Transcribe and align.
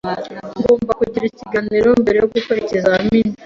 Ngomba 0.59 0.91
kugira 0.99 1.25
ikiganiro 1.27 1.87
mbere 2.01 2.17
yo 2.21 2.27
gukora 2.33 2.57
ikizamini. 2.63 3.33